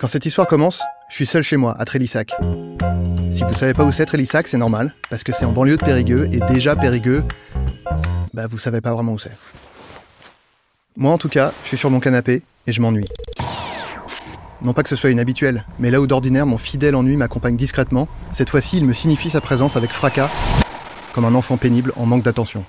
[0.00, 2.34] Quand cette histoire commence, je suis seul chez moi, à Trélissac.
[3.32, 5.84] Si vous savez pas où c'est Trélissac, c'est normal, parce que c'est en banlieue de
[5.84, 7.22] Périgueux, et déjà Périgueux,
[8.34, 9.36] bah vous savez pas vraiment où c'est.
[10.96, 13.06] Moi en tout cas, je suis sur mon canapé, et je m'ennuie.
[14.62, 18.08] Non pas que ce soit inhabituel, mais là où d'ordinaire mon fidèle ennui m'accompagne discrètement,
[18.32, 20.30] cette fois-ci il me signifie sa présence avec fracas,
[21.14, 22.64] comme un enfant pénible en manque d'attention.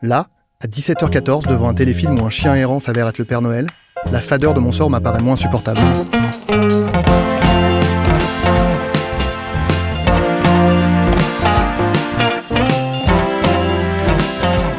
[0.00, 0.28] Là,
[0.62, 3.66] à 17h14, devant un téléfilm où un chien errant s'avère être le Père Noël,
[4.10, 5.80] la fadeur de mon sort m'apparaît moins supportable.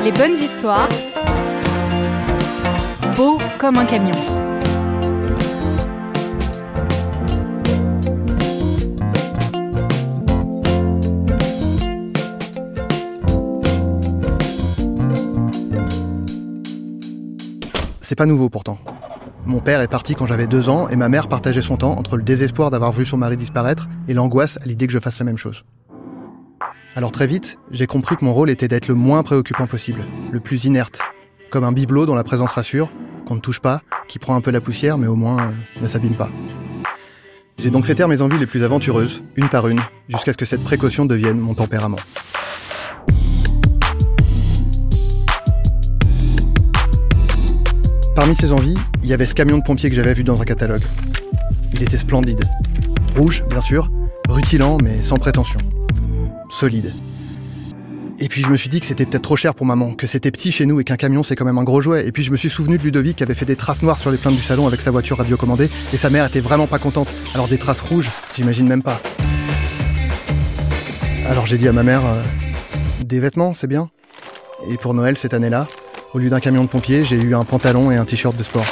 [0.04, 0.90] Les bonnes histoires,
[3.16, 4.16] beau comme un camion.
[18.00, 18.78] C'est pas nouveau pourtant.
[19.46, 22.18] Mon père est parti quand j'avais deux ans et ma mère partageait son temps entre
[22.18, 25.26] le désespoir d'avoir vu son mari disparaître et l'angoisse à l'idée que je fasse la
[25.26, 25.64] même chose.
[26.96, 30.40] Alors très vite, j'ai compris que mon rôle était d'être le moins préoccupant possible, le
[30.40, 31.00] plus inerte,
[31.52, 32.90] comme un bibelot dont la présence rassure,
[33.28, 35.88] qu'on ne touche pas, qui prend un peu la poussière mais au moins euh, ne
[35.88, 36.32] s'abîme pas.
[37.60, 40.46] J'ai donc fait taire mes envies les plus aventureuses, une par une, jusqu'à ce que
[40.46, 42.00] cette précaution devienne mon tempérament.
[48.16, 50.46] Parmi ces envies, il y avait ce camion de pompier que j'avais vu dans un
[50.46, 50.82] catalogue.
[51.74, 52.48] Il était splendide.
[53.18, 53.92] Rouge, bien sûr,
[54.30, 55.60] rutilant, mais sans prétention.
[56.50, 56.94] Solide.
[58.20, 60.32] Et puis je me suis dit que c'était peut-être trop cher pour maman, que c'était
[60.32, 62.08] petit chez nous et qu'un camion c'est quand même un gros jouet.
[62.08, 64.12] Et puis je me suis souvenu de Ludovic qui avait fait des traces noires sur
[64.12, 67.14] les plaintes du salon avec sa voiture radiocommandée et sa mère était vraiment pas contente.
[67.34, 69.02] Alors des traces rouges, j'imagine même pas.
[71.28, 72.22] Alors j'ai dit à ma mère, euh,
[73.04, 73.90] des vêtements, c'est bien.
[74.70, 75.68] Et pour Noël cette année-là,
[76.16, 78.66] au lieu d'un camion de pompier, j'ai eu un pantalon et un t-shirt de sport.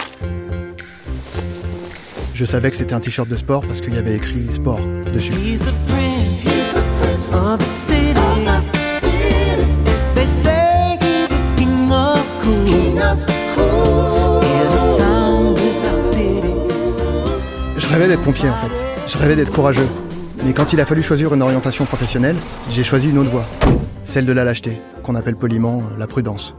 [2.33, 4.79] Je savais que c'était un t-shirt de sport parce qu'il y avait écrit sport
[5.13, 5.33] dessus.
[17.77, 18.83] Je rêvais d'être pompier en fait.
[19.05, 19.89] Je rêvais d'être courageux.
[20.45, 22.37] Mais quand il a fallu choisir une orientation professionnelle,
[22.69, 23.45] j'ai choisi une autre voie.
[24.05, 26.55] Celle de la lâcheté, qu'on appelle poliment la prudence.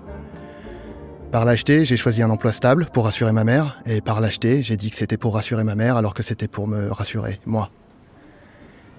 [1.34, 4.76] Par lâcheté, j'ai choisi un emploi stable pour rassurer ma mère, et par lâcheté, j'ai
[4.76, 7.70] dit que c'était pour rassurer ma mère alors que c'était pour me rassurer, moi.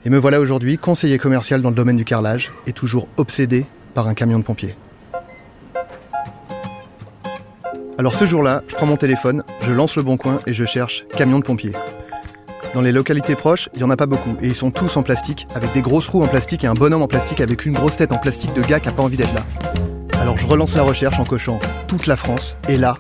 [0.04, 4.10] Et me voilà aujourd'hui conseiller commercial dans le domaine du carrelage, et toujours obsédé par
[4.10, 4.76] un camion de pompiers.
[7.98, 11.06] Alors ce jour-là, je prends mon téléphone, je lance le bon coin et je cherche
[11.16, 11.72] camion de pompiers.
[12.74, 15.04] Dans les localités proches, il n'y en a pas beaucoup, et ils sont tous en
[15.04, 17.96] plastique, avec des grosses roues en plastique et un bonhomme en plastique avec une grosse
[17.96, 19.95] tête en plastique de gars qui a pas envie d'être là.
[20.26, 22.98] Alors je relance la recherche en cochant toute la France, et là,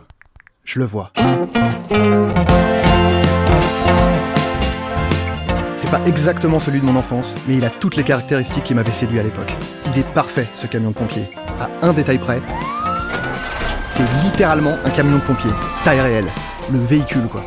[0.63, 1.11] je le vois.
[5.75, 8.91] C'est pas exactement celui de mon enfance, mais il a toutes les caractéristiques qui m'avaient
[8.91, 9.55] séduit à l'époque.
[9.87, 11.23] Il est parfait, ce camion de pompier.
[11.59, 12.43] À un détail près,
[13.89, 15.49] c'est littéralement un camion de pompier,
[15.83, 16.27] taille réelle,
[16.71, 17.43] le véhicule quoi.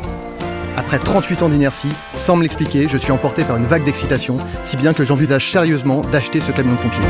[0.75, 4.75] Après 38 ans d'inertie, sans me l'expliquer, je suis emporté par une vague d'excitation, si
[4.75, 7.05] bien que j'envisage sérieusement d'acheter ce camion de pompier.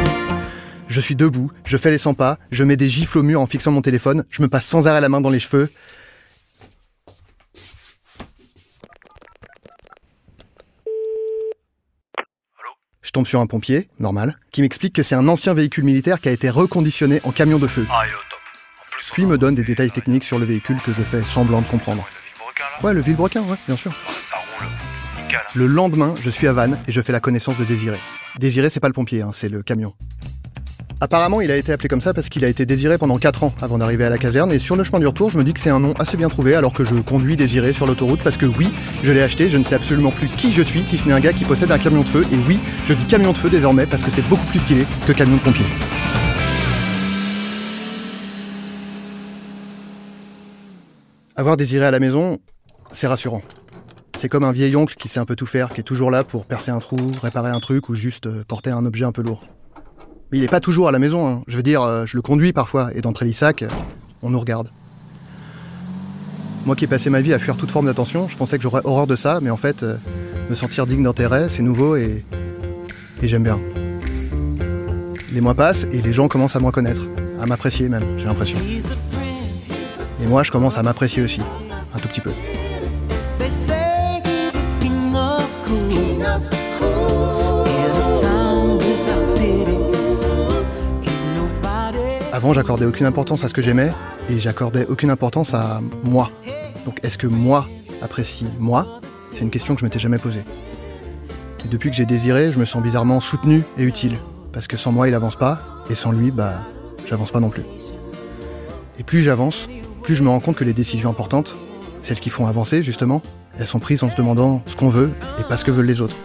[0.89, 3.45] Je suis debout, je fais les 100 pas, je mets des gifles au mur en
[3.45, 5.69] fixant mon téléphone, je me passe sans arrêt la main dans les cheveux.
[13.01, 16.29] Je tombe sur un pompier, normal, qui m'explique que c'est un ancien véhicule militaire qui
[16.29, 17.85] a été reconditionné en camion de feu.
[19.13, 22.07] Puis me donne des détails techniques sur le véhicule que je fais semblant de comprendre.
[22.83, 23.91] Ouais, le Villebrequin, ouais, bien sûr.
[25.53, 27.97] Le lendemain, je suis à Vannes et je fais la connaissance de Désiré.
[28.37, 29.93] Désiré, c'est pas le pompier, hein, c'est le camion.
[31.01, 33.53] Apparemment, il a été appelé comme ça parce qu'il a été désiré pendant 4 ans
[33.61, 34.51] avant d'arriver à la caserne.
[34.51, 36.27] Et sur le chemin du retour, je me dis que c'est un nom assez bien
[36.27, 39.57] trouvé alors que je conduis désiré sur l'autoroute parce que oui, je l'ai acheté, je
[39.57, 41.77] ne sais absolument plus qui je suis si ce n'est un gars qui possède un
[41.77, 42.25] camion de feu.
[42.33, 45.13] Et oui, je dis camion de feu désormais parce que c'est beaucoup plus stylé que
[45.13, 45.65] camion de pompier.
[51.37, 52.39] Avoir désiré à la maison,
[52.91, 53.41] c'est rassurant.
[54.17, 56.25] C'est comme un vieil oncle qui sait un peu tout faire, qui est toujours là
[56.25, 59.21] pour percer un trou, réparer un truc ou juste euh, porter un objet un peu
[59.21, 59.39] lourd.
[60.31, 61.43] Il n'est pas toujours à la maison, hein.
[61.47, 63.67] je veux dire, euh, je le conduis parfois, et dans Trélissac, euh,
[64.21, 64.69] on nous regarde.
[66.65, 68.81] Moi qui ai passé ma vie à fuir toute forme d'attention, je pensais que j'aurais
[68.83, 69.83] horreur de ça, mais en fait,
[70.49, 72.23] me sentir digne d'intérêt, c'est nouveau et
[73.23, 73.59] j'aime bien.
[75.33, 77.07] Les mois passent et les gens commencent à me reconnaître,
[77.41, 78.57] à m'apprécier même, j'ai l'impression.
[80.21, 81.41] Et moi, je commence à m'apprécier aussi,
[81.93, 82.31] un tout petit peu.
[92.39, 93.91] Avant, j'accordais aucune importance à ce que j'aimais
[94.29, 96.31] et j'accordais aucune importance à moi.
[96.85, 97.67] Donc, est-ce que moi,
[98.01, 99.01] apprécie moi?
[99.33, 100.45] C'est une question que je m'étais jamais posée.
[101.65, 104.15] Et depuis que j'ai désiré, je me sens bizarrement soutenu et utile.
[104.53, 105.59] Parce que sans moi, il avance pas,
[105.89, 106.53] et sans lui, bah,
[107.07, 107.63] j'avance pas non plus.
[108.97, 109.67] Et plus j'avance,
[110.01, 111.57] plus je me rends compte que les décisions importantes,
[111.99, 113.21] celles qui font avancer justement,
[113.57, 115.99] elles sont prises en se demandant ce qu'on veut et pas ce que veulent les
[115.99, 116.15] autres.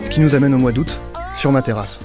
[0.00, 1.02] Ce qui nous amène au mois d'août,
[1.34, 2.00] sur ma terrasse.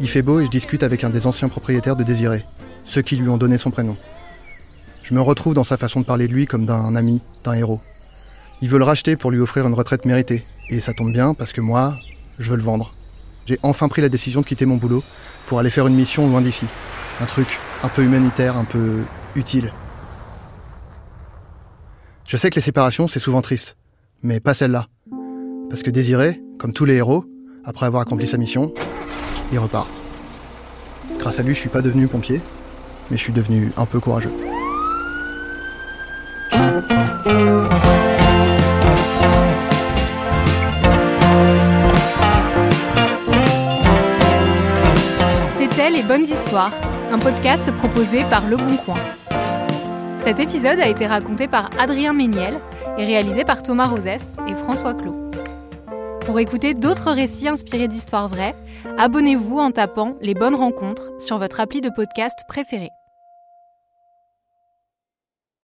[0.00, 2.44] Il fait beau et je discute avec un des anciens propriétaires de Désiré,
[2.84, 3.96] ceux qui lui ont donné son prénom.
[5.02, 7.80] Je me retrouve dans sa façon de parler de lui comme d'un ami, d'un héros.
[8.60, 11.52] Il veut le racheter pour lui offrir une retraite méritée, et ça tombe bien parce
[11.52, 11.96] que moi,
[12.38, 12.94] je veux le vendre.
[13.46, 15.02] J'ai enfin pris la décision de quitter mon boulot
[15.46, 16.66] pour aller faire une mission loin d'ici.
[17.20, 19.02] Un truc un peu humanitaire, un peu
[19.34, 19.72] utile.
[22.24, 23.76] Je sais que les séparations, c'est souvent triste,
[24.22, 24.86] mais pas celle-là.
[25.70, 27.24] Parce que Désiré, comme tous les héros,
[27.64, 28.72] après avoir accompli sa mission,
[29.52, 29.88] il repart.
[31.18, 32.40] Grâce à lui, je suis pas devenu pompier,
[33.10, 34.32] mais je suis devenu un peu courageux.
[45.46, 46.72] C'était Les Bonnes Histoires,
[47.10, 48.96] un podcast proposé par Le Bon Coin.
[50.20, 52.54] Cet épisode a été raconté par Adrien Méniel
[52.98, 55.30] et réalisé par Thomas Rosès et François Clot.
[56.28, 58.52] Pour écouter d'autres récits inspirés d'histoires vraies,
[58.98, 62.90] abonnez-vous en tapant Les Bonnes Rencontres sur votre appli de podcast préféré.